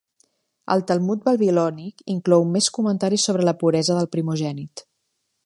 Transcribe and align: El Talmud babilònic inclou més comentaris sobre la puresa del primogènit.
El 0.75 0.79
Talmud 0.91 1.21
babilònic 1.27 2.01
inclou 2.15 2.47
més 2.55 2.71
comentaris 2.79 3.27
sobre 3.31 3.47
la 3.51 3.55
puresa 3.61 3.99
del 4.01 4.11
primogènit. 4.17 4.87